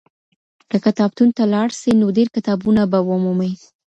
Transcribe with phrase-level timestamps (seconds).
[0.69, 3.51] که کتابتون ته لاړ سې نو ډېر کتابونه به ومومې.